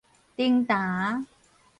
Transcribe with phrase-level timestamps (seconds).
[0.35, 1.27] 重耽